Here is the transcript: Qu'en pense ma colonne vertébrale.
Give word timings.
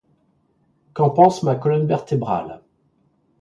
Qu'en 0.95 1.11
pense 1.11 1.43
ma 1.43 1.53
colonne 1.55 1.85
vertébrale. 1.85 2.63